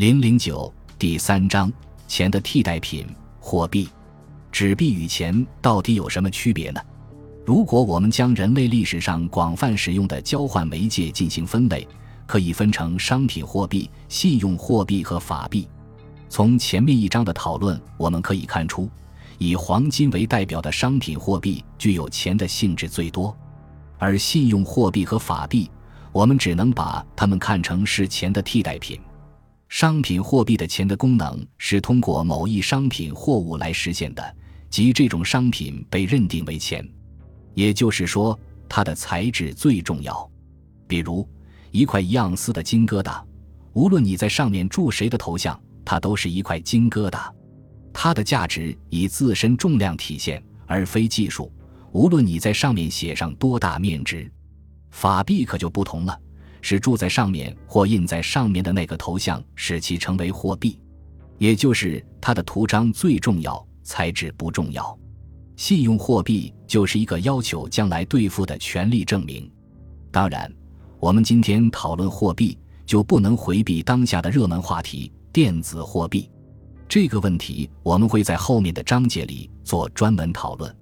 [0.00, 1.70] 零零九第三章：
[2.08, 3.06] 钱的替代品——
[3.38, 3.86] 货币。
[4.50, 6.80] 纸币与钱到底有什么区别呢？
[7.44, 11.86] 如果我们将人类历史上广泛使用的交换媒介进行分类，
[12.26, 15.68] 可以分成商品货币、信用货币和法币。
[16.30, 18.88] 从前面一章的讨论，我们可以看出，
[19.36, 23.36] 以黄金为代表的商品货币具有钱的性质最多，
[23.98, 25.70] 而信用货币和法币，
[26.10, 28.98] 我们只能把它们看成是钱的替代品。
[29.70, 34.36] 商品货币的钱的功能是通过某一商品货物来实现的，
[34.68, 36.86] 即这种商品被认定为钱，
[37.54, 40.28] 也就是说，它的材质最重要。
[40.88, 41.26] 比如，
[41.70, 43.22] 一块一盎司的金疙瘩，
[43.72, 45.58] 无论你在上面铸谁的头像。
[45.82, 47.28] 它都是一块金疙瘩，
[47.92, 51.50] 它的价值以自身重量体现，而非技术。
[51.90, 54.30] 无论你在上面写上多大面值，
[54.90, 56.16] 法币可就不同了，
[56.60, 60.80] 是住在上面或印在上面的那个头像使其成为货币，
[61.38, 64.98] 也就是它的图章最重要，材质不重要。
[65.56, 69.50] 信用货币就是一个要求将来兑付的权利证明。
[70.10, 70.50] 当然，
[70.98, 75.12] 我们今天讨论货币，就不能回避当下的热门话题。
[75.32, 76.28] 电子货币
[76.88, 80.74] 这个问题，我们会在后面的章节里做专门讨论。